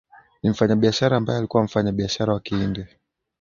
[0.43, 2.85] Ni mfanya biashara ambae alikuwa mfanya biashara wa kihindi